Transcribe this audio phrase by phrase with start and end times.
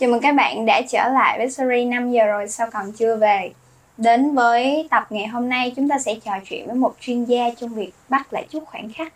[0.00, 3.16] Chào mừng các bạn đã trở lại với series 5 giờ rồi sao còn chưa
[3.16, 3.52] về.
[3.96, 7.50] Đến với tập ngày hôm nay chúng ta sẽ trò chuyện với một chuyên gia
[7.56, 9.12] trong việc bắt lại chút khoảnh khắc.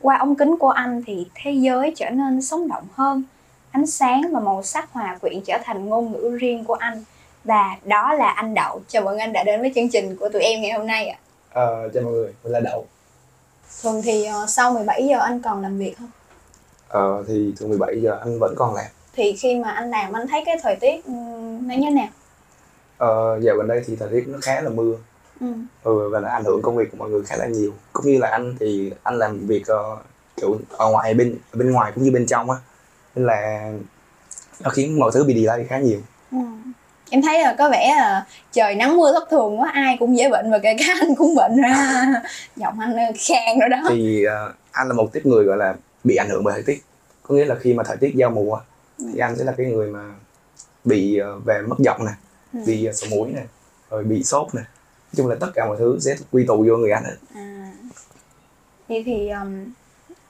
[0.00, 3.22] Qua ống kính của anh thì thế giới trở nên sống động hơn.
[3.70, 7.04] Ánh sáng và màu sắc hòa quyện trở thành ngôn ngữ riêng của anh.
[7.44, 8.80] Và đó là anh Đậu.
[8.88, 11.18] Chào mừng anh đã đến với chương trình của tụi em ngày hôm nay ạ.
[11.50, 12.86] Ờ, chào mọi người, mình là Đậu.
[13.82, 16.10] Thường thì ờ, sau 17 giờ anh còn làm việc không?
[16.88, 18.86] Ờ, thì thường 17 giờ anh vẫn còn làm.
[19.16, 21.08] Thì khi mà anh làm anh thấy cái thời tiết
[21.62, 22.08] nó như thế nào?
[22.98, 24.94] Ờ, dạo gần đây thì thời tiết nó khá là mưa
[25.40, 25.46] Ừ.
[25.82, 27.72] ừ, và nó ảnh hưởng công việc của mọi người khá là nhiều.
[27.92, 29.96] Cũng như là anh thì anh làm việc ờ,
[30.36, 32.56] kiểu ở ngoài bên bên ngoài cũng như bên trong á,
[33.14, 33.70] nên là
[34.60, 36.00] nó khiến mọi thứ bị delay khá nhiều.
[36.32, 36.38] Ừ.
[37.10, 40.28] Em thấy là có vẻ là trời nắng mưa thất thường quá ai cũng dễ
[40.30, 42.04] bệnh và kể cả anh cũng bệnh ra
[42.56, 45.74] giọng anh khang rồi đó Thì ờ, anh là một tiếp người gọi là
[46.04, 46.82] bị ảnh hưởng bởi thời tiết.
[47.22, 48.58] Có nghĩa là khi mà thời tiết giao mùa
[48.98, 50.14] thì anh sẽ là cái người mà
[50.84, 52.12] bị ờ, về mất giọng nè,
[52.54, 52.60] Ừ.
[52.66, 53.44] bị uh, sổ mũi nè,
[53.90, 54.60] rồi bị sốt nè.
[54.62, 57.16] Nói chung là tất cả mọi thứ sẽ quy tụ vô người anh hết.
[57.34, 57.72] à.
[58.88, 59.64] vậy thì um,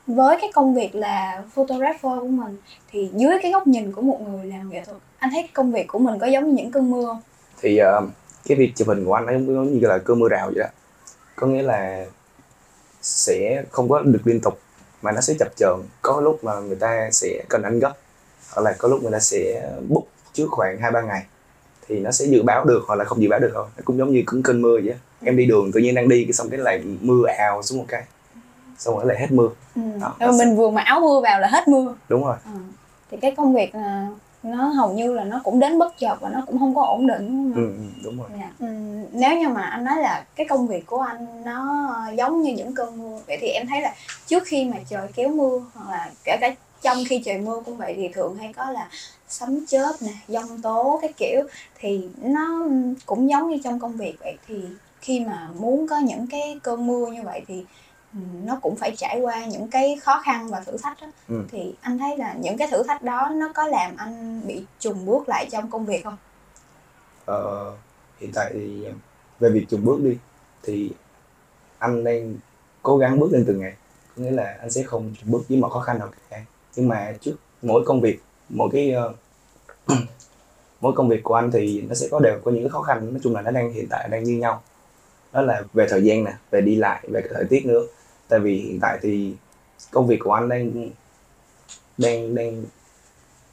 [0.07, 2.57] với cái công việc là photographer của mình
[2.91, 5.87] thì dưới cái góc nhìn của một người làm nghệ thuật anh thấy công việc
[5.89, 7.21] của mình có giống như những cơn mưa không
[7.61, 8.07] thì ờ,
[8.47, 10.67] cái việc chụp hình của anh ấy giống như là cơn mưa rào vậy đó
[11.37, 12.07] có nghĩa là
[13.03, 14.59] sẽ không có được liên tục
[15.03, 17.93] mà nó sẽ chập chờn có lúc mà người ta sẽ cần anh gấp
[18.55, 21.23] hoặc là có lúc người ta sẽ book trước khoảng hai ba ngày
[21.89, 23.99] thì nó sẽ dự báo được hoặc là không dự báo được thôi nó cũng
[23.99, 26.51] giống như cứng cơn mưa vậy em đi đường tự nhiên đang đi cái xong
[26.51, 28.03] cái lại mưa ào xuống một cái
[28.79, 29.83] xong rồi lại hết mưa ừ.
[30.01, 32.59] Đó, Rồi mình vừa mặc áo mưa vào là hết mưa đúng rồi ừ.
[33.11, 34.09] thì cái công việc là
[34.43, 37.07] nó hầu như là nó cũng đến bất chợt và nó cũng không có ổn
[37.07, 37.65] định đúng không?
[37.65, 38.51] ừ, ừ, đúng rồi Dạ.
[38.67, 42.53] Ừm, nếu như mà anh nói là cái công việc của anh nó giống như
[42.53, 43.95] những cơn mưa vậy thì em thấy là
[44.27, 47.77] trước khi mà trời kéo mưa hoặc là kể cả trong khi trời mưa cũng
[47.77, 48.89] vậy thì thường hay có là
[49.29, 51.41] sấm chớp nè giông tố cái kiểu
[51.79, 52.67] thì nó
[53.07, 54.65] cũng giống như trong công việc vậy thì
[55.01, 57.65] khi mà muốn có những cái cơn mưa như vậy thì
[58.13, 61.07] ừm, nó cũng phải trải qua những cái khó khăn và thử thách đó.
[61.29, 61.45] Ừ.
[61.53, 65.07] thì anh thấy là những cái thử thách đó nó có làm anh bị trùng
[65.07, 66.17] bước lại trong công việc không
[67.27, 67.73] Ờ,
[68.21, 68.87] hiện tại thì
[69.41, 70.19] về việc chùng bước đi
[70.63, 70.91] thì
[71.79, 72.35] anh đang
[72.83, 73.75] cố gắng bước lên từng ngày
[74.17, 76.45] có nghĩa là anh sẽ không chùng bước với mọi khó khăn nào cả
[76.77, 79.99] nhưng mà trước mỗi công việc mỗi cái uh,
[80.81, 83.13] mỗi công việc của anh thì nó sẽ có đều có những cái khó khăn.
[83.13, 84.63] Nói chung là nó đang hiện tại đang như nhau.
[85.33, 87.83] Đó là về thời gian nè về đi lại về cái thời tiết nữa.
[88.29, 89.35] Tại vì hiện tại thì
[89.91, 90.91] công việc của anh đang
[91.99, 92.65] đang đang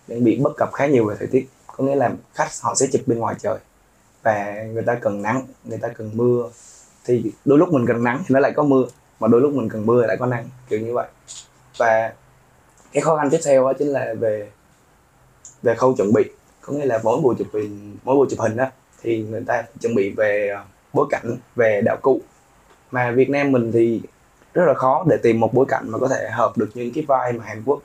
[0.08, 1.48] đang bị bất cập khá nhiều về thời tiết.
[1.68, 3.58] Có nghĩa là khách họ sẽ chụp bên ngoài trời
[4.24, 6.50] và người ta cần nắng người ta cần mưa.
[7.06, 8.86] Thì đôi lúc mình cần nắng thì nó lại có mưa
[9.20, 11.08] mà đôi lúc mình cần mưa thì lại có nắng kiểu như vậy.
[11.78, 12.14] Và
[12.92, 14.50] cái khó khăn tiếp theo đó chính là về
[15.64, 16.24] về khâu chuẩn bị.
[16.62, 18.66] Có nghĩa là mỗi buổi chụp hình mỗi buổi chụp hình đó
[19.02, 20.64] thì người ta chuẩn bị về ờ,
[20.94, 22.22] bối cảnh về đạo cụ.
[22.92, 24.02] Mà Việt Nam mình thì
[24.54, 27.04] rất là khó để tìm một bối cảnh mà có thể hợp được những cái
[27.08, 27.82] vai mà Hàn Quốc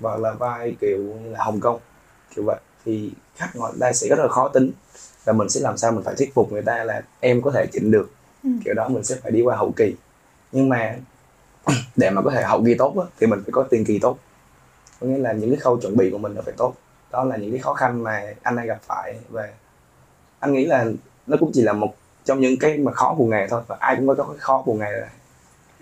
[0.00, 1.80] hoặc là vai kiểu như là Hồng Kông
[2.34, 2.58] kiểu vậy.
[2.84, 4.72] Thì khách người ta sẽ rất là khó tính
[5.24, 7.66] và mình sẽ làm sao mình phải thuyết phục người ta là em có thể
[7.72, 8.10] chỉnh được.
[8.44, 8.50] Ừ.
[8.64, 9.94] kiểu đó mình sẽ phải đi qua hậu kỳ.
[10.52, 10.96] Nhưng mà
[11.96, 14.18] để mà có thể hậu kỳ tốt á, thì mình phải có tiền kỳ tốt
[15.00, 16.74] có nghĩa là những cái khâu chuẩn bị của mình nó phải tốt
[17.10, 19.48] đó là những cái khó khăn mà anh đang gặp phải và
[20.40, 20.84] anh nghĩ là
[21.26, 21.94] nó cũng chỉ là một
[22.24, 24.74] trong những cái mà khó của nghề thôi và ai cũng có cái khó của
[24.74, 25.08] nghề rồi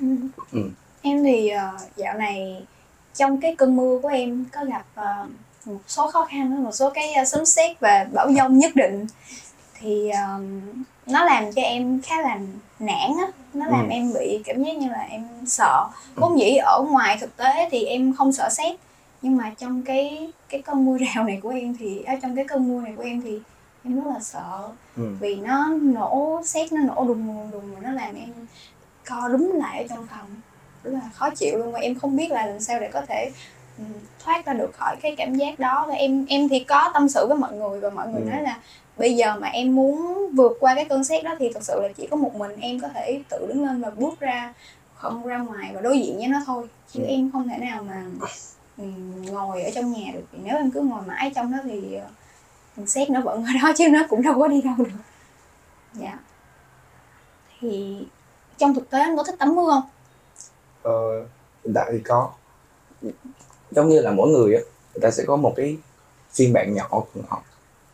[0.01, 0.07] Ừ.
[0.53, 0.61] Ừ.
[1.03, 2.63] Em thì ờ, dạo này
[3.15, 5.27] trong cái cơn mưa của em có gặp ờ,
[5.65, 9.07] một số khó khăn một số cái ờ, sấm sét và bão giông nhất định
[9.81, 10.11] thì
[11.07, 12.39] nó làm cho em khá là
[12.79, 13.93] nản á nó làm Ừ.
[13.93, 17.85] em bị cảm giác như là em sợ vốn dĩ ở ngoài thực tế thì
[17.85, 18.77] em không sợ sét
[19.23, 22.45] nhưng mà trong cái cái cơn mưa rào này của em thì ở trong cái
[22.49, 23.39] cơn mưa này của em thì
[23.85, 25.15] em rất là sợ ừ.
[25.21, 28.29] vì nó nổ sét nó nổ đùng đùng đùng và nó làm em
[29.09, 30.27] co rúm lại ở trong phòng
[30.85, 33.31] rất là khó chịu luôn và em không biết là làm sao để có thể
[33.79, 33.85] ừ,
[34.25, 37.27] thoát ra được khỏi cái cảm giác đó và em em thì có tâm sự
[37.29, 38.31] với mọi người và mọi người Ừ.
[38.31, 38.59] nói là
[38.97, 41.89] bây giờ mà em muốn vượt qua cái cơn sét đó thì thật sự là
[41.97, 44.55] chỉ có một mình em có thể tự đứng lên và bước ra
[44.95, 47.07] không ra ngoài và đối diện với nó thôi chứ Ừ.
[47.09, 48.05] em không thể nào mà
[48.79, 50.25] ngồi ở trong nhà được.
[50.33, 53.73] Vì nếu em cứ ngồi mãi trong đó thì ờ, sét nó vẫn ở đó
[53.77, 54.99] chứ nó cũng đâu có đi đâu được.
[55.95, 56.19] Dạ.
[57.61, 57.99] Thì
[58.59, 59.83] trong thực tế anh có thích tắm mưa không?
[60.83, 61.21] Ờ,
[61.65, 62.31] hiện tại thì có.
[63.71, 64.61] Giống như là mỗi người á
[64.95, 65.77] người ta sẽ có một cái
[66.31, 67.43] phiên bản nhỏ của họ.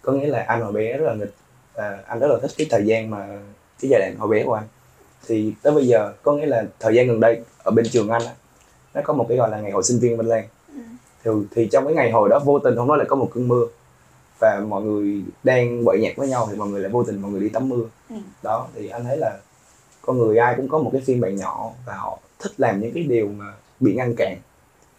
[0.03, 1.35] Có nghĩa là anh hồi bé rất là nghịch
[1.75, 3.27] à, anh rất là thích cái thời gian mà
[3.81, 4.65] cái giai đoạn hồi bé của anh.
[5.27, 8.27] Thì tới bây giờ có nghĩa là thời gian gần đây ở bên trường anh
[8.27, 8.33] á
[8.95, 10.45] nó có một cái gọi là ngày hội sinh viên Văn Lan.
[11.25, 13.49] Thì, thì trong cái ngày hội đó vô tình hôm đó lại có một cơn
[13.49, 13.67] mưa.
[14.41, 17.31] Và mọi người đang quậy nhạc với nhau thì mọi người lại vô tình mọi
[17.31, 17.85] người đi tắm mưa.
[18.11, 18.17] Ừ.
[18.43, 19.39] đó thì anh thấy là
[20.03, 22.93] con người ai cũng có một cái phiên bản nhỏ và họ thích làm những
[22.93, 24.37] cái điều mà bị ngăn cản.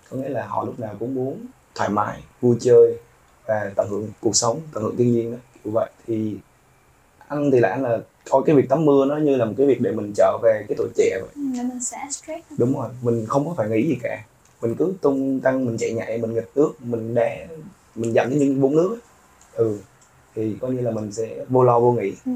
[0.09, 1.45] Có nghĩa là họ lúc nào cũng muốn
[1.75, 2.97] thoải mái vui chơi
[3.47, 5.89] và tận hưởng cuộc sống tận hưởng thiên nhiên đó kiểu vậy.
[6.07, 6.37] Thì
[7.27, 7.99] anh thì lại anh là
[8.29, 10.65] coi cái việc tắm mưa nó như là một cái việc để mình trở về
[10.67, 11.29] cái tuổi trẻ vậy.
[11.35, 12.45] Ừ, mình xả stress.
[12.57, 14.23] Đúng rồi mình không có phải nghĩ gì cả
[14.61, 17.29] mình cứ tung tăng mình chạy nhảy mình nghịch nước mình đá
[17.95, 18.99] mình cái những vũng nước ấy.
[19.53, 19.77] ừ
[20.35, 22.13] thì coi như là mình sẽ vô lo vô nghĩ.
[22.25, 22.31] Ừ,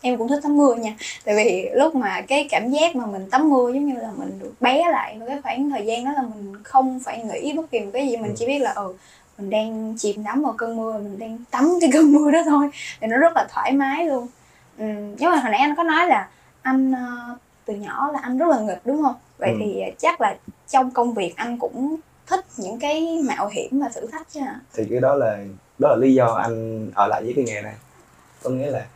[0.00, 0.96] em cũng thích tắm mưa nha.
[1.24, 4.38] Tại vì lúc mà cái cảm giác mà mình tắm mưa giống như là mình
[4.42, 7.70] được bé lại vào cái khoảng thời gian đó là mình không phải nghĩ bất
[7.70, 8.16] kỳ một cái gì.
[8.16, 8.34] Mình Ừ.
[8.38, 8.94] chỉ biết là ừ
[9.38, 12.68] mình đang chìm đắm vào cơn mưa mình đang tắm cái cơn mưa đó thôi.
[13.00, 14.26] Thì nó rất là thoải mái luôn.
[14.78, 14.84] Ừ,
[15.18, 16.28] nhưng mà hồi nãy anh có nói là
[16.62, 19.56] anh ờ, từ nhỏ là anh rất là nghịch đúng không vậy Ừ.
[19.60, 20.38] thì chắc là
[20.68, 21.96] trong công việc anh cũng
[22.26, 24.60] thích những cái mạo hiểm và thử thách chứ hả?
[24.72, 25.38] Thì cái đó là
[25.78, 27.74] đó là lý do anh ở lại với cái nghề này.
[28.42, 28.86] Có nghĩa là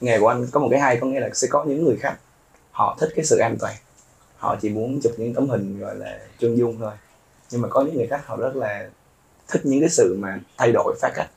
[0.00, 2.16] nghề của anh có một cái hay có nghĩa là sẽ có những người khách
[2.70, 3.74] họ thích cái sự an toàn.
[4.36, 6.92] Họ chỉ muốn chụp những tấm hình gọi là chân dung thôi.
[7.50, 8.90] Nhưng mà có những người khách họ rất là
[9.48, 11.30] thích những cái sự mà thay đổi phá cách.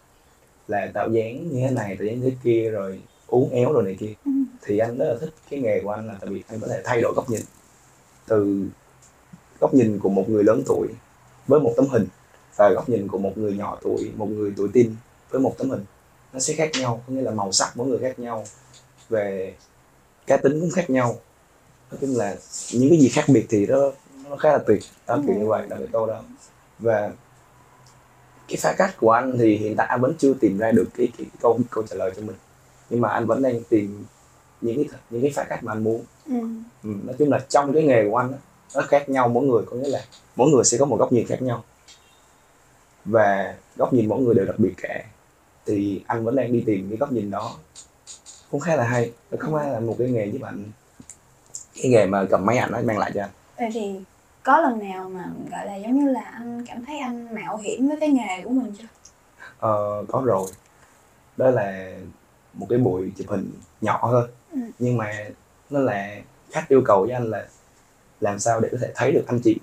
[0.68, 3.84] Là tạo dáng như thế này tạo dáng như thế kia rồi uốn éo rồi
[3.84, 4.14] này kia.
[4.26, 4.31] Ừ
[4.66, 6.82] thì anh rất là thích cái nghề của anh là tại vì anh có thể
[6.86, 7.42] thay đổi góc nhìn.
[8.28, 8.66] Từ
[9.60, 10.88] góc nhìn của một người lớn tuổi
[11.48, 12.08] với một tấm hình
[12.56, 14.96] và góc nhìn của một người nhỏ tuổi một người tuổi tin
[15.30, 15.86] với một tấm hình
[16.34, 18.46] nó sẽ khác nhau có nghĩa là màu sắc mỗi người khác nhau
[19.10, 19.56] về
[20.28, 21.16] cá tính cũng khác nhau.
[21.92, 22.36] Nói chung là
[22.74, 23.92] những cái gì khác biệt thì nó
[24.30, 26.24] nó khá là tuyệt đó kiểu như vậy là cái câu đó.
[26.80, 27.12] Và
[28.48, 31.08] cái phá cách của anh thì hiện tại anh vẫn chưa tìm ra được cái,
[31.18, 32.36] cái câu câu trả lời cho mình.
[32.90, 34.06] Nhưng mà anh vẫn đang tìm
[34.62, 36.04] những cái những cái phá cách mà anh muốn.
[36.26, 36.40] Ừ.
[36.84, 38.38] ừ, nói chung là trong cái nghề của anh á,
[38.76, 40.06] nó khác nhau mỗi người có nghĩa là
[40.36, 41.64] mỗi người sẽ có một góc nhìn khác nhau.
[43.06, 45.04] Và góc nhìn mỗi người đều đặc biệt cả.
[45.66, 47.56] Thì anh vẫn đang đi tìm cái góc nhìn đó.
[48.52, 50.64] Cũng khá là hay không phải là một cái nghề giúp anh
[51.76, 53.30] cái nghề mà cầm máy ảnh nó mang lại cho anh.
[53.58, 54.02] Vậy thì
[54.44, 57.88] có lần nào mà gọi là giống như là anh cảm thấy anh mạo hiểm
[57.88, 58.86] với cái nghề của mình chưa?
[59.60, 60.48] Ờ, có rồi.
[61.38, 61.98] Đó là
[62.54, 64.28] một cái buổi chụp hình nhỏ thôi.
[64.80, 65.30] Nhưng mà
[65.70, 66.22] nó là
[66.52, 67.48] khách yêu cầu với anh là
[68.20, 69.58] làm sao để có thể thấy được anh chị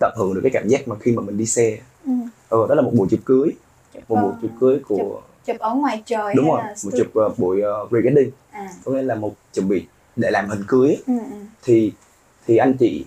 [0.00, 1.78] tận hưởng được cái cảm giác mà khi mà mình đi xe.
[2.06, 2.12] Ừ.
[2.48, 3.50] ừ, đó là một buổi chụp cưới.
[3.94, 6.90] Chụp, một buổi ờ, chụp cưới của chụp ở ngoài trời đúng rồi là một
[6.96, 9.86] chụp ờ, buổi uh, pre-wedding À, có nghĩa là một chuẩn bị
[10.16, 10.96] để làm hình cưới.
[11.06, 11.36] Ừ, ừ.
[11.62, 11.92] thì
[12.46, 13.04] thì anh chị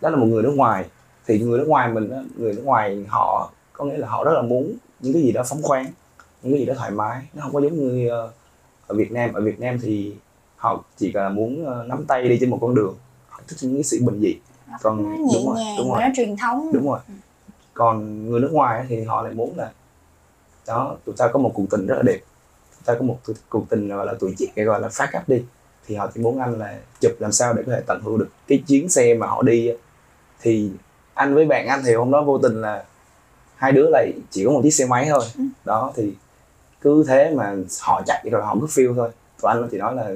[0.00, 0.84] đó là một người nước ngoài.
[1.26, 4.42] Thì người nước ngoài mình người nước ngoài họ có nghĩa là họ rất là
[4.42, 5.86] muốn những cái gì đó phóng khoáng
[6.42, 7.22] những cái gì đó thoải mái.
[7.34, 8.32] Nó không có giống như ờ,
[8.86, 9.32] ở Việt Nam.
[9.32, 10.14] Ở Việt Nam thì
[10.66, 12.94] họ chỉ là muốn ờ, nắm tay đi trên một con đường
[13.28, 14.34] họ thích những cái sự bình dị.
[14.82, 15.02] Còn-
[15.34, 16.00] đúng rồi, đúng rồi.
[16.00, 16.70] nó truyền thống.
[16.72, 16.98] Đúng rồi.
[17.74, 19.70] Còn người nước ngoài thì họ lại muốn là
[20.66, 22.18] đó tụi ta có một cuộc tình rất là đẹp.
[22.70, 23.18] Tụi ta có một
[23.48, 25.42] cuộc tình gọi là tuổi trẻ gọi là phát up đi.
[25.86, 28.28] Thì họ chỉ muốn anh là chụp làm sao để có thể tận hưởng được
[28.46, 29.70] cái chuyến xe mà họ đi
[30.40, 30.70] thì
[31.14, 32.84] anh với bạn anh thì hôm đó vô tình là
[33.56, 35.24] hai đứa lại chỉ có một chiếc xe máy thôi.
[35.38, 35.44] Ừ.
[35.64, 36.14] đó thì
[36.80, 39.10] cứ thế mà họ chạy rồi họ cứ feel thôi.
[39.42, 40.10] Tụi anh thì nói là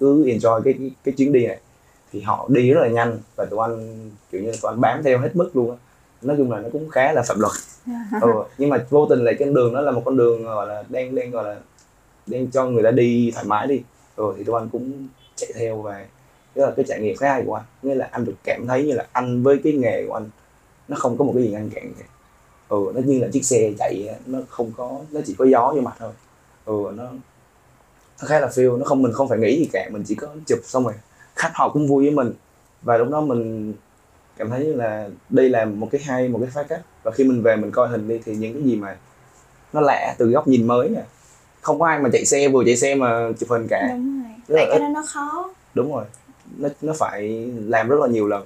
[0.00, 0.74] cứ enjoy cái
[1.04, 1.60] cái, chuyến đi này
[2.12, 5.02] thì họ đi rất là nhanh và tụi anh kiểu như là tụi anh bám
[5.02, 5.76] theo hết mức luôn á.
[6.22, 7.52] Nói chung là nó cũng khá là phạm luật.
[8.20, 10.84] Ừ, nhưng mà vô tình lại con đường đó là một con đường gọi là
[10.88, 11.60] đang đang gọi là
[12.26, 13.82] đang cho người ta đi thoải mái đi.
[14.16, 16.06] Rồi thì tụi anh cũng chạy theo và
[16.54, 17.64] đó là cái trải nghiệm khá hay của anh.
[17.82, 20.30] Nghĩa là anh được cảm thấy như là anh với cái nghề của anh
[20.88, 22.04] nó không có một cái gì ngăn cản cả.
[22.68, 25.80] Ừ nó như là chiếc xe chạy nó không có nó chỉ có gió vô
[25.80, 26.12] mặt thôi.
[26.64, 27.04] Ừ nó
[28.20, 30.28] nó khá là feel nó không mình không phải nghĩ gì cả mình chỉ có
[30.46, 30.94] chụp xong rồi
[31.36, 32.32] khách họ cũng vui với mình.
[32.82, 33.74] Và lúc đó mình
[34.36, 36.80] cảm thấy là đây là một cái hay một cái phá cách.
[37.02, 38.96] Và khi mình về mình coi hình đi thì những cái gì mà
[39.72, 41.02] nó lạ từ góc nhìn mới nè.
[41.60, 43.88] Không có ai mà chạy xe vừa chạy xe mà chụp hình cả.
[43.92, 44.58] Đúng rồi.
[44.58, 45.54] Tại cái đó nó khó.
[45.74, 46.04] Đúng rồi.
[46.56, 48.44] Nó nó phải làm rất là nhiều lần.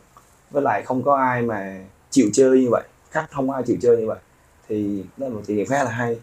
[0.50, 2.82] Với lại không có ai mà chịu chơi như vậy.
[3.10, 4.18] Khách không có ai chịu chơi như vậy.
[4.68, 6.16] Thì đó là một trải nghiệm khá là hay.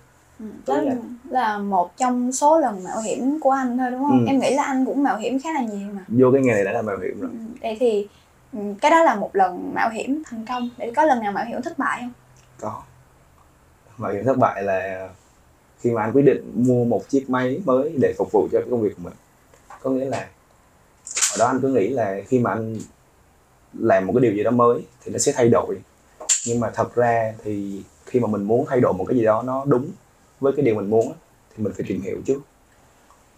[0.67, 0.95] Đó Đúng là,
[1.29, 4.19] là một trong số lần mạo hiểm của anh thôi đúng không?
[4.19, 4.25] Ừ.
[4.27, 6.05] em nghĩ là anh cũng mạo hiểm khá là nhiều mà.
[6.07, 7.27] Vô cái nghề này đã là mạo hiểm ừ.
[7.27, 7.31] rồi
[7.61, 8.07] vậy thì
[8.53, 10.69] ừ, cái đó là một lần mạo hiểm thành công.
[10.77, 12.13] Để có lần nào mạo hiểm thất bại không?
[12.59, 12.81] Có.
[13.97, 15.09] Mạo hiểm thất bại là
[15.79, 18.67] khi mà anh quyết định mua một chiếc máy mới để phục vụ cho cái
[18.71, 19.13] công việc của mình.
[19.81, 20.27] Có nghĩa là
[21.31, 22.77] hồi đó anh cứ nghĩ là khi mà anh
[23.73, 25.77] làm một cái điều gì đó mới thì nó sẽ thay đổi.
[26.47, 29.43] Nhưng mà thật ra thì khi mà mình muốn thay đổi một cái gì đó
[29.45, 29.89] nó đúng
[30.41, 31.13] với cái điều mình muốn
[31.49, 32.39] thì mình phải tìm hiểu trước.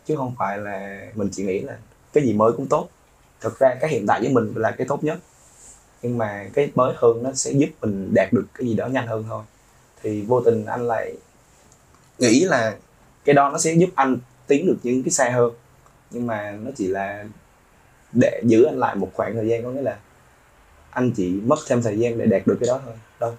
[0.05, 1.77] Chứ không phải là mình chỉ nghĩ là
[2.13, 2.89] cái gì mới cũng tốt.
[3.41, 5.17] Thực ra cái hiện tại với mình là cái tốt nhất.
[6.01, 9.07] Nhưng mà cái mới hơn nó sẽ giúp mình đạt được cái gì đó nhanh
[9.07, 9.43] hơn thôi.
[10.01, 11.13] Thì vô tình anh lại
[12.19, 12.77] nghĩ là
[13.25, 14.17] cái đó nó sẽ giúp anh
[14.48, 15.53] tiến được những cái xa hơn.
[16.12, 17.25] Nhưng mà nó chỉ là
[18.12, 20.00] để giữ anh lại một khoảng thời gian, có nghĩa là
[20.89, 22.95] anh chỉ mất thêm thời gian để đạt được cái đó thôi.
[23.19, 23.36] Đâu?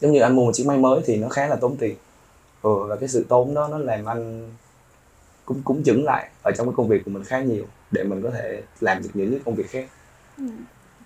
[0.00, 1.96] Giống như anh mua một chiếc máy mới thì nó khá là tốn tiền.
[2.62, 4.50] Ừ, và cái sự tốn đó nó làm anh
[5.44, 8.22] cũng cũng chững lại ở trong cái công việc của mình khá nhiều để mình
[8.22, 9.88] có thể làm được những cái công việc khác.
[10.38, 10.44] Ừ.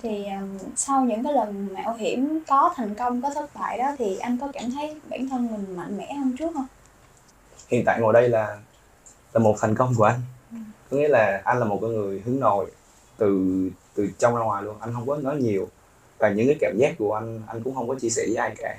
[0.02, 3.94] thì um, sau những cái lần mạo hiểm có thành công có thất bại đó
[3.98, 6.66] thì anh có cảm thấy bản thân mình mạnh mẽ hơn trước không?
[7.68, 8.58] Hiện tại ngồi đây là
[9.32, 10.20] là một thành công của anh.
[10.90, 12.70] Có nghĩa là anh là một con người hướng nội
[13.16, 13.48] từ
[13.94, 14.76] từ trong ra ngoài luôn.
[14.80, 15.68] Anh không có nói nhiều
[16.18, 18.54] và những cái cảm giác của anh anh cũng không có chia sẻ với ai
[18.58, 18.78] cả.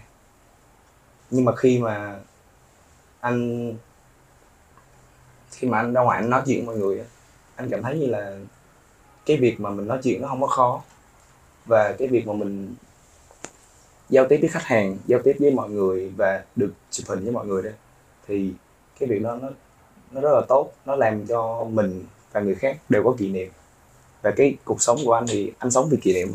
[1.30, 2.20] Nhưng mà khi mà
[3.20, 3.74] anh,
[5.52, 7.04] khi mà anh ra ngoài anh nói chuyện với mọi người
[7.56, 8.38] anh cảm thấy như là
[9.26, 10.82] cái việc mà mình nói chuyện nó không có khó.
[11.66, 12.76] Và cái việc mà mình
[14.10, 17.32] giao tiếp với khách hàng, giao tiếp với mọi người và được chụp hình với
[17.32, 17.70] mọi người đó,
[18.28, 18.54] thì
[19.00, 19.50] cái việc đó nó
[20.12, 20.72] nó rất là tốt.
[20.86, 23.52] Nó làm cho mình và người khác đều có kỷ niệm.
[24.22, 26.34] Và cái cuộc sống của anh thì anh sống vì kỷ niệm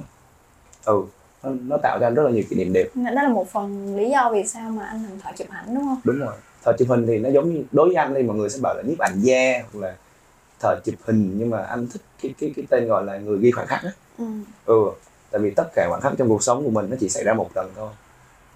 [0.84, 1.02] ừ.
[1.42, 2.86] Nó, nó tạo anh rất là nhiều kỷ niệm đẹp.
[2.94, 5.84] Đó là một phần lý do vì sao mà anh làm thợ chụp ảnh đúng
[5.84, 6.00] không?
[6.04, 6.34] Đúng rồi.
[6.64, 8.74] Thợ chụp hình thì nó giống như đối với anh thì mọi người sẽ bảo
[8.76, 9.96] là nhiếp ảnh gia hoặc là
[10.60, 13.50] thợ chụp hình nhưng mà anh thích cái cái cái tên gọi là người ghi
[13.50, 13.90] khoảnh khắc á.
[14.18, 14.24] Ừ.
[14.64, 14.90] ừ
[15.30, 17.34] tại vì tất cả khoảnh khắc trong cuộc sống của mình nó chỉ xảy ra
[17.34, 17.90] một lần thôi.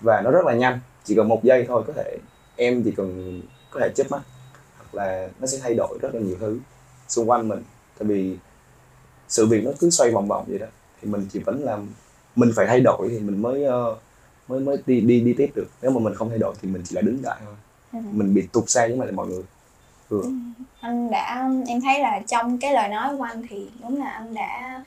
[0.01, 2.19] Và nó rất là nhanh chỉ cần một giây thôi có thể
[2.57, 3.41] em chỉ cần
[3.71, 4.21] có thể chớp mắt
[4.77, 6.59] hoặc là nó sẽ thay đổi rất là nhiều thứ
[7.09, 7.63] xung quanh mình.
[7.99, 8.37] Tại vì
[9.29, 10.67] sự việc nó cứ xoay vòng vòng vậy đó
[11.03, 11.89] thì mình chỉ vẫn làm
[12.37, 13.97] mình phải thay đổi thì mình mới ờ,
[14.49, 15.69] mới mới đi đi đi tiếp được.
[15.83, 17.55] Nếu mà mình không thay đổi thì mình chỉ là đứng lại thôi.
[17.93, 17.99] Ừ.
[18.13, 19.43] mình bị tụt xa với lại mọi người.
[20.09, 20.23] Ừ.
[20.81, 24.35] anh đã em thấy là trong cái lời nói của anh thì đúng là anh
[24.35, 24.85] đã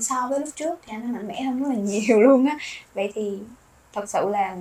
[0.00, 2.58] so với lúc trước thì anh mạnh mẽ hơn rất là nhiều luôn á.
[2.94, 3.38] Vậy thì
[3.92, 4.56] thật sự là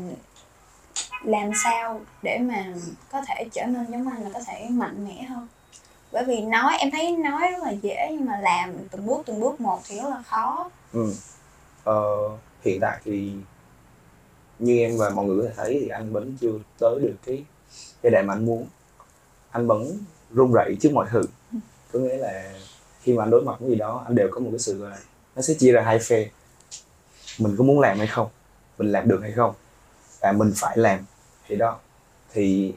[1.23, 2.65] làm sao để mà
[3.11, 5.47] có thể trở nên giống anh là có thể mạnh mẽ hơn?
[6.11, 9.39] Bởi vì nói em thấy nói rất là dễ nhưng mà làm từng bước từng
[9.39, 10.69] bước một thì rất là khó.
[10.93, 11.13] Ừ.
[11.83, 12.29] Ờ,
[12.61, 13.33] hiện tại thì
[14.59, 17.43] như em và mọi người có thể thấy thì anh vẫn chưa tới được cái
[18.03, 18.67] giai đoạn mà anh muốn.
[19.51, 19.97] Anh vẫn
[20.31, 21.21] run rẩy trước mọi thứ.
[21.91, 22.53] Có nghĩa là
[23.01, 24.89] khi mà anh đối mặt với gì đó anh đều có một cái sự gọi
[24.89, 24.99] là
[25.35, 26.29] nó sẽ chia ra hai phe.
[27.39, 28.27] Mình có muốn làm hay không?
[28.77, 29.53] Mình làm được hay không?
[30.21, 30.99] Và mình phải làm
[31.47, 31.79] thì đó.
[32.31, 32.73] Thì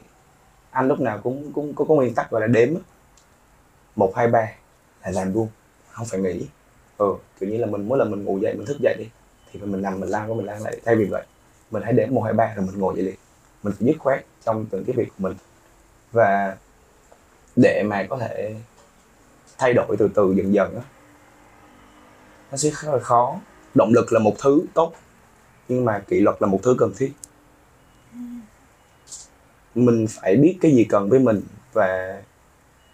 [0.71, 2.69] anh lúc nào cũng cũng có, có nguyên tắc gọi là đếm
[3.95, 4.51] một hai ba
[5.03, 5.47] là làm luôn
[5.89, 6.47] không phải nghĩ
[6.97, 9.05] ừ kiểu như là mình, mỗi lần mình ngủ dậy, mình thức dậy đi,
[9.51, 11.25] thì mình nằm, mình lăn của mình lăn lại thay vì vậy,
[11.71, 13.15] mình hãy đếm một, hai, ba rồi mình ngồi dậy liền.
[13.63, 15.33] Mình phải dứt khoát trong từng cái việc của mình.
[16.11, 16.57] Và
[17.55, 18.55] để mà có thể
[19.57, 20.81] thay đổi từ từ dần dần á,
[22.51, 23.39] nó sẽ khá là khó.
[23.75, 24.93] Động lực là một thứ tốt,
[25.67, 27.13] nhưng mà kỷ luật là một thứ cần thiết.
[29.75, 31.41] Mình phải biết cái gì cần với mình
[31.73, 32.21] và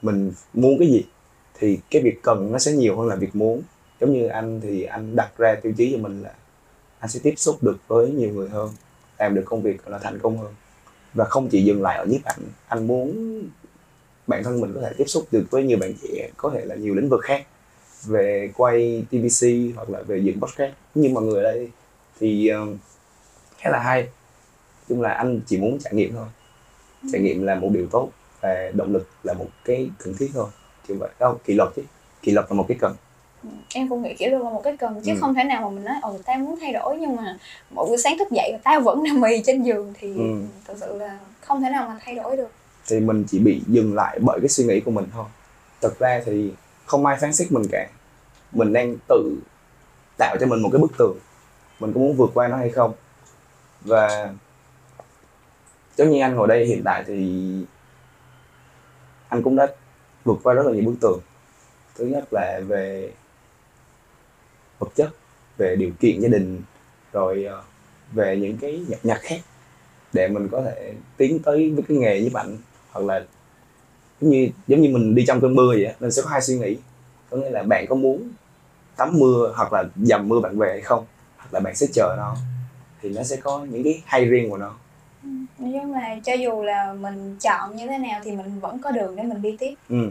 [0.02, 1.06] mình muốn cái gì,
[1.54, 3.62] thì cái việc cần nó sẽ nhiều hơn là việc muốn
[4.02, 6.34] giống như anh thì anh đặt ra tiêu chí cho mình là
[7.00, 8.70] anh sẽ tiếp xúc được với nhiều người hơn
[9.20, 10.54] làm được công việc là thành công hơn.
[11.14, 13.42] Và không chỉ dừng lại ở nhiếp ảnh anh muốn
[14.28, 16.76] bản thân mình có thể tiếp xúc được với nhiều bạn trẻ có thể là
[16.76, 17.46] nhiều lĩnh vực khác
[18.06, 20.74] về quay TVC hoặc là về dựng podcast.
[20.96, 21.70] Như mọi người ở đây
[22.20, 22.78] thì uh,
[23.58, 24.08] khá là hay.
[24.90, 26.28] Chung là anh chỉ muốn trải nghiệm thôi.
[27.12, 28.10] Trải nghiệm là một điều tốt
[28.42, 30.50] và động lực là một cái cần thiết thôi.
[30.88, 31.10] Kiểu vậy.
[31.20, 31.82] Đâu kỷ luật chứ.
[32.22, 32.96] Kỷ luật là một cái cần
[33.74, 35.18] em cũng nghĩ kiểu được là một cái cần chứ Ừ.
[35.22, 37.38] không thể nào mà mình nói ồ tao muốn thay đổi nhưng mà
[37.70, 39.94] mỗi buổi sáng thức dậy và tao vẫn nằm mì trên giường.
[40.00, 40.42] Thì Ừ.
[40.68, 42.52] thật sự là không thể nào mà thay đổi được.
[42.88, 45.26] Thì mình chỉ bị dừng lại bởi cái suy nghĩ của mình thôi.
[45.82, 46.54] Thực ra thì
[46.86, 47.88] không ai phán xét mình cả.
[48.52, 49.36] Mình đang tự
[50.18, 51.18] tạo cho mình một cái bức tường.
[51.80, 52.94] Mình có muốn vượt qua nó hay không?
[53.82, 54.30] Và
[55.98, 57.42] giống như anh ngồi đây hiện tại thì
[59.30, 59.68] anh cũng đã
[60.24, 61.20] vượt qua rất là nhiều bức tường.
[61.96, 63.12] Thứ nhất là về
[64.80, 65.10] vật chất
[65.58, 66.62] về điều kiện gia đình
[67.12, 67.64] rồi ờ,
[68.14, 69.40] về những cái nhặt nhặt khác
[70.14, 72.58] để mình có thể tiến tới với cái nghề nhiếp ảnh
[72.92, 73.26] hoặc là
[74.22, 76.58] giống như giống như mình đi trong cơn mưa vậy mình sẽ có hai suy
[76.58, 76.78] nghĩ.
[77.30, 78.30] Có nghĩa là bạn có muốn
[78.96, 81.06] tắm mưa hoặc là dầm mưa bạn về hay không?
[81.38, 82.36] Hoặc là bạn sẽ chờ nó
[83.02, 84.74] thì nó sẽ có những cái hay riêng của nó.
[85.60, 88.92] Nói chung là cho dù là mình chọn như thế nào thì mình vẫn có
[88.92, 89.74] đường để mình đi tiếp.
[89.90, 90.10] Ừ.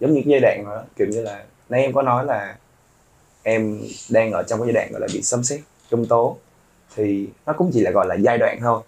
[0.00, 2.56] giống như cái giai đoạn đó kiểu như là nãy em có nói là
[3.42, 3.80] em
[4.10, 6.36] đang ở trong cái giai đoạn gọi là bị xâm xét trung tố.
[6.94, 8.82] Thì nó cũng chỉ là gọi là giai đoạn thôi.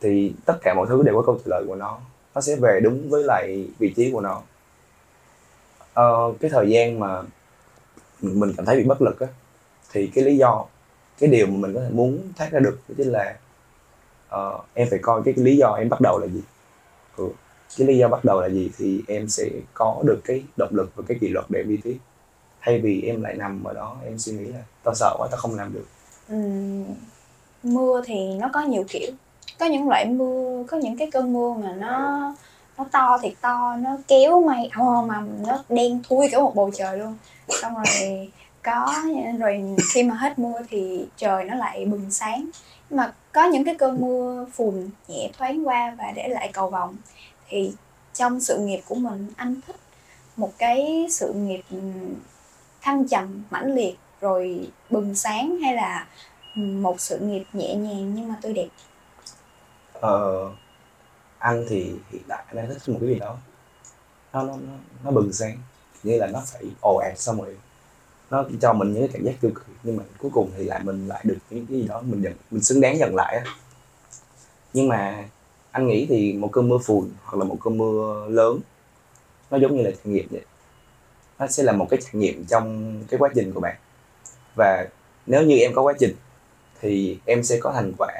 [0.00, 1.98] Thì tất cả mọi thứ đều có câu trả lời của nó.
[2.34, 4.42] Nó sẽ về đúng với lại vị trí của nó.
[5.94, 7.22] Ờ, cái thời gian mà
[8.20, 9.26] mình cảm thấy bị bất lực á
[9.92, 10.64] thì cái lý do
[11.18, 13.36] cái điều mà mình có thể muốn thoát ra được đó chính là
[14.34, 16.40] uh, em phải coi cái, cái lý do em bắt đầu là gì.
[17.16, 17.28] Ừ.
[17.78, 19.44] cái lý do bắt đầu là gì thì em sẽ
[19.74, 21.98] có được cái động lực và cái kỷ luật để đi tiếp
[22.62, 25.40] thay vì em lại nằm ở đó em suy nghĩ là tao sợ quá tao
[25.40, 25.86] không làm được.
[26.28, 26.36] Ừ,
[27.62, 29.12] mưa thì nó có nhiều kiểu.
[29.58, 32.20] Có những loại mưa có những cái cơn mưa mà nó
[32.78, 36.70] nó to thiệt to nó kéo mây ồ mà nó đen thui cả một bầu
[36.74, 37.16] trời luôn.
[37.62, 38.30] Xong rồi
[38.62, 38.94] có
[39.38, 42.50] rồi khi mà hết mưa thì trời nó lại bừng sáng.
[42.90, 46.70] Nhưng mà có những cái cơn mưa phùn nhẹ thoáng qua và để lại cầu
[46.70, 46.96] vồng
[47.48, 47.72] thì
[48.14, 49.76] trong sự nghiệp của mình anh thích
[50.36, 51.62] một cái sự nghiệp
[52.82, 56.06] thăng trầm mãnh liệt rồi bừng sáng hay là
[56.56, 58.68] một sự nghiệp nhẹ nhàng nhưng mà tươi đẹp?
[59.92, 60.50] Ờ,
[61.38, 63.36] anh thì hiện tại anh đang thích một cái gì đó.
[64.32, 64.72] Nó nó nó,
[65.04, 65.58] nó bừng sáng
[66.02, 67.56] như là nó phải ồ ạt xong rồi
[68.30, 70.80] nó cho mình những cái cảm giác tiêu cực nhưng mà cuối cùng thì lại
[70.84, 73.54] mình lại được những cái gì đó mình nhận mình xứng đáng nhận lại á.
[74.72, 75.28] Nhưng mà
[75.70, 78.60] anh nghĩ thì một cơn mưa phùn hoặc là một cơn mưa lớn
[79.50, 80.44] nó giống như là trải nghiệm vậy
[81.38, 83.76] nó sẽ là một cái trải nghiệm trong cái quá trình của bạn.
[84.56, 84.88] Và
[85.26, 86.14] nếu như em có quá trình,
[86.80, 88.12] thì em sẽ có thành quả.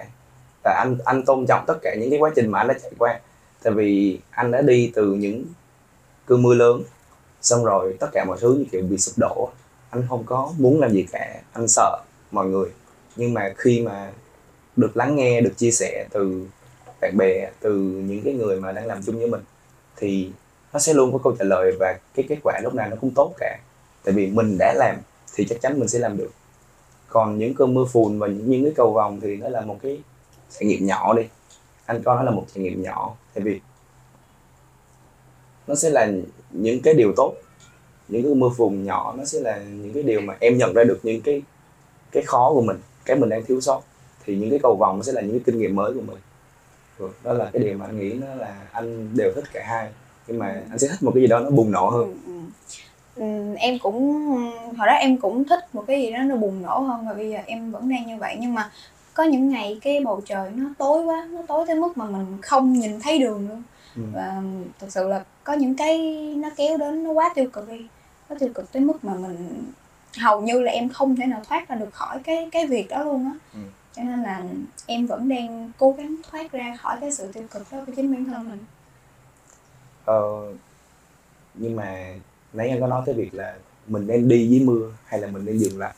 [0.65, 2.93] Và anh anh tôn trọng tất cả những cái quá trình mà anh đã trải
[2.99, 3.21] qua.
[3.63, 5.45] Tại vì anh đã đi từ những
[6.27, 6.83] cơn mưa lớn,
[7.43, 9.51] xong rồi tất cả mọi thứ như kiểu bị sụp đổ.
[9.91, 11.41] Anh không có muốn làm gì cả.
[11.53, 11.99] Anh sợ
[12.31, 12.71] mọi người.
[13.17, 14.13] Nhưng mà khi mà
[14.77, 16.47] được lắng nghe, được chia sẻ từ
[17.01, 19.41] bạn bè, từ những cái người mà đang làm chung với mình,
[19.97, 20.31] thì
[20.73, 23.11] nó sẽ luôn có câu trả lời và cái kết quả lúc nào nó cũng
[23.15, 23.59] tốt cả.
[24.05, 24.97] Tại vì mình đã làm
[25.35, 26.31] thì chắc chắn mình sẽ làm được.
[27.09, 29.79] Còn những cơn mưa phùn và những, những cái cầu vòng thì nó là một
[29.83, 30.01] cái
[30.51, 31.23] trải nghiệm nhỏ đi.
[31.87, 33.15] Anh coi nó là một trải nghiệm nhỏ.
[33.35, 33.61] Tại vì
[35.67, 36.11] nó sẽ là
[36.51, 37.35] những cái điều tốt
[38.09, 40.85] những cái mưa phùn nhỏ nó sẽ là những cái điều mà em nhận ra
[40.85, 41.43] được những cái
[42.11, 43.83] cái khó của mình cái mình đang thiếu sót.
[44.25, 46.19] Thì những cái cầu vòng nó sẽ là những cái kinh nghiệm mới của mình.
[47.23, 49.89] Đó là cái điều mà anh nghĩ nó là anh đều thích cả hai
[50.27, 52.33] nhưng mà anh sẽ thích một cái gì đó nó bùng nổ hơn ừ, ừ.
[53.15, 54.13] Ừ, em cũng
[54.77, 57.31] hồi đó em cũng thích một cái gì đó nó bùng nổ hơn và bây
[57.31, 58.71] giờ em vẫn đang như vậy nhưng mà
[59.15, 62.27] có những ngày cái bầu trời nó tối quá nó tối tới mức mà mình
[62.43, 63.63] không nhìn thấy đường luôn
[63.97, 64.03] ừ.
[64.15, 64.43] và
[64.79, 65.99] thực sự là có những cái
[66.37, 67.87] nó kéo đến nó quá tiêu cực đi
[68.31, 69.65] nó tiêu cực tới mức mà mình
[70.19, 73.05] hầu như là em không thể nào thoát ra được khỏi cái cái việc đó
[73.05, 73.59] luôn á Ừ.
[73.97, 74.43] cho nên là
[74.87, 78.13] em vẫn đang cố gắng thoát ra khỏi cái sự tiêu cực đó của chính
[78.15, 78.59] bản thân mình
[80.05, 80.23] ờ,
[81.55, 82.15] nhưng mà
[82.53, 85.45] nãy anh có nói tới việc là mình nên đi dưới mưa hay là mình
[85.45, 85.95] nên dừng lại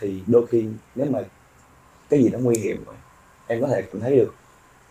[0.00, 1.20] thì đôi khi nếu mà
[2.10, 2.94] cái gì đó nguy hiểm rồi
[3.46, 4.34] em có thể cảm thấy được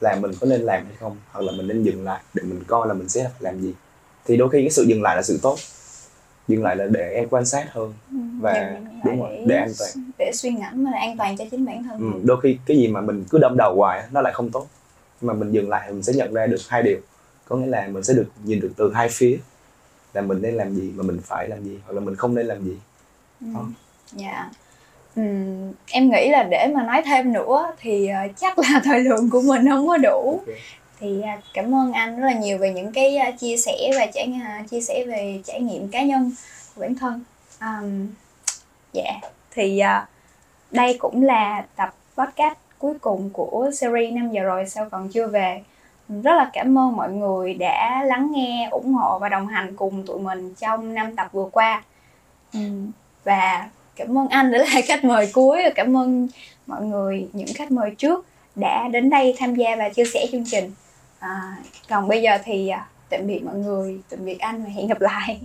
[0.01, 2.63] là mình có nên làm hay không hoặc là mình nên dừng lại để mình
[2.67, 3.73] coi là mình sẽ làm gì.
[4.25, 5.57] Thì đôi khi cái sự dừng lại là sự tốt
[6.47, 9.91] dừng lại là để em quan sát hơn Ừ, Và đúng rồi, để an toàn.
[10.17, 12.87] để suy ngẫm mà an toàn cho chính bản thân ừ, đôi khi cái gì
[12.87, 14.67] mà mình cứ đâm đầu hoài nó lại không tốt.
[15.21, 16.99] Mà mình dừng lại thì mình sẽ nhận ra được hai điều
[17.53, 19.37] có nghĩa là mình sẽ được nhìn được từ hai phía
[20.13, 22.45] là mình nên làm gì và mình phải làm gì hoặc là mình không nên
[22.45, 22.77] làm gì
[23.41, 23.59] Ừ.
[24.11, 24.49] Dạ.
[25.15, 29.29] Ừm, em nghĩ là để mà nói thêm nữa thì ờ, chắc là thời lượng
[29.29, 30.41] của mình không có đủ.
[30.99, 34.05] Thì à, cảm ơn anh rất là nhiều về những cái à, chia sẻ và
[34.13, 36.31] trải nghiệm chia sẻ về trải nghiệm cá nhân
[36.75, 37.23] của bản thân.
[37.59, 38.07] Ừm,
[38.93, 39.19] dạ.
[39.51, 40.07] Thì à,
[40.71, 45.27] đây cũng là tập podcast cuối cùng của series năm giờ rồi sao còn chưa
[45.27, 45.63] về.
[46.21, 50.05] Rất là cảm ơn mọi người đã lắng nghe, ủng hộ và đồng hành cùng
[50.05, 51.83] tụi mình trong năm tập vừa qua.
[52.53, 52.59] Ừ,
[53.23, 56.27] và cảm ơn anh đã là khách mời cuối và cảm ơn
[56.67, 60.45] mọi người những khách mời trước đã đến đây tham gia và chia sẻ chương
[60.45, 60.71] trình
[61.19, 61.57] à,
[61.89, 65.01] còn bây giờ thì à, tạm biệt mọi người tạm biệt anh và hẹn gặp
[65.01, 65.39] lại